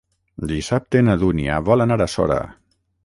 [0.51, 2.43] Dissabte na Dúnia vol anar a Sora.